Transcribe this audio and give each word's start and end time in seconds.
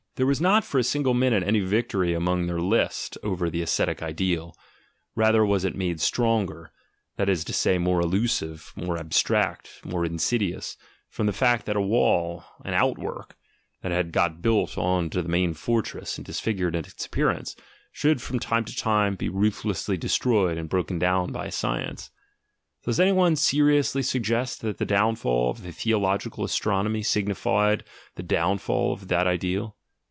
There 0.15 0.27
was 0.27 0.41
not 0.41 0.65
for 0.65 0.77
a 0.77 0.83
single 0.83 1.13
minute 1.13 1.41
any 1.41 1.61
victory 1.61 2.13
among 2.13 2.45
their 2.45 2.59
list 2.59 3.17
over 3.23 3.49
the 3.49 3.61
ascetic 3.61 4.03
ideal, 4.03 4.53
rather 5.15 5.45
was 5.45 5.63
it 5.63 5.73
made 5.73 6.01
stronger, 6.01 6.71
that 7.15 7.29
is 7.29 7.45
to 7.45 7.53
say, 7.53 7.77
more 7.77 8.01
elusive, 8.01 8.73
more 8.75 8.97
ab 8.99 9.11
stract, 9.11 9.83
more 9.85 10.03
insidious, 10.05 10.75
from 11.09 11.27
the 11.27 11.33
fact 11.33 11.65
that 11.65 11.77
a 11.77 11.81
wall, 11.81 12.43
an 12.65 12.73
out 12.73 12.97
work, 12.97 13.35
that 13.81 13.93
had 13.93 14.11
got 14.11 14.41
built 14.41 14.77
on 14.77 15.09
to 15.11 15.21
the 15.21 15.29
main 15.29 15.53
fortress 15.53 16.17
and 16.17 16.25
disfigured 16.25 16.75
its 16.75 17.05
appearance, 17.05 17.55
should 17.93 18.21
from 18.21 18.37
time 18.37 18.65
to 18.65 18.75
time 18.75 19.15
be 19.15 19.27
ASCETIC 19.27 19.31
IDEALS 19.31 19.87
169 19.87 19.97
ruthlessly 19.97 19.97
destroyed 19.97 20.57
and 20.57 20.69
broken 20.69 20.99
down 20.99 21.31
by 21.31 21.49
science. 21.49 22.11
Does 22.83 22.99
any 22.99 23.13
one 23.13 23.37
seriously 23.37 24.03
suggest 24.03 24.59
that 24.59 24.77
the 24.77 24.85
downfall 24.85 25.51
of 25.51 25.63
the 25.63 25.71
theologi 25.71 26.35
cal 26.35 26.43
astronomy 26.43 27.01
signified 27.01 27.85
the 28.15 28.23
downfall 28.23 28.91
of 28.91 29.07
that 29.07 29.25
ideal? 29.25 29.77